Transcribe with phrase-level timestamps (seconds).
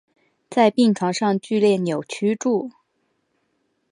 [0.49, 2.71] 在病床上剧烈扭曲著